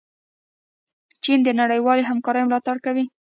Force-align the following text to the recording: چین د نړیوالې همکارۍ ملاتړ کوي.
چین 1.23 1.39
د 1.45 1.49
نړیوالې 1.61 2.03
همکارۍ 2.09 2.41
ملاتړ 2.45 2.75
کوي. 2.85 3.05